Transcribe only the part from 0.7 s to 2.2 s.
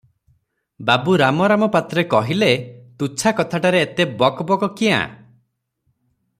ବାବୁ Ramram ପାତ୍ରେ